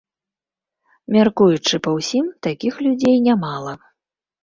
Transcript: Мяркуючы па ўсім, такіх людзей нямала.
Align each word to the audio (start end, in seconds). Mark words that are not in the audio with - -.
Мяркуючы 1.17 1.75
па 1.89 1.95
ўсім, 1.99 2.25
такіх 2.49 2.73
людзей 2.89 3.17
нямала. 3.31 3.73